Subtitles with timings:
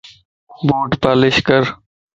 [0.67, 1.61] ٻوٽ پالش ڪر